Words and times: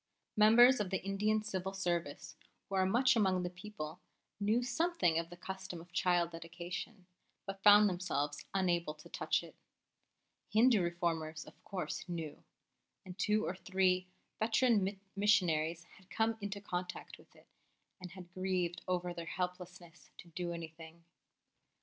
Members 0.35 0.79
of 0.79 0.89
the 0.89 0.99
Indian 1.03 1.43
Civil 1.43 1.73
Service, 1.75 2.35
who 2.65 2.73
are 2.73 2.87
much 2.87 3.15
among 3.15 3.43
the 3.43 3.51
people, 3.51 4.01
knew 4.39 4.63
something 4.63 5.19
of 5.19 5.29
the 5.29 5.37
custom 5.37 5.79
of 5.79 5.93
child 5.93 6.31
dedication, 6.31 7.05
but 7.45 7.61
found 7.61 7.87
themselves 7.87 8.43
unable 8.51 8.95
to 8.95 9.09
touch 9.09 9.43
it. 9.43 9.55
Hindu 10.49 10.81
Reformers, 10.81 11.45
of 11.45 11.63
course, 11.63 12.09
knew; 12.09 12.43
and 13.05 13.15
two 13.19 13.45
or 13.45 13.53
three 13.55 14.07
veteran 14.39 14.99
missionaries 15.15 15.83
had 15.83 16.09
come 16.09 16.35
into 16.41 16.59
contact 16.59 17.19
with 17.19 17.35
it 17.35 17.45
and 18.01 18.13
had 18.13 18.33
grieved 18.33 18.81
over 18.87 19.13
their 19.13 19.27
helplessness 19.27 20.09
to 20.17 20.29
do 20.29 20.51
anything. 20.51 21.03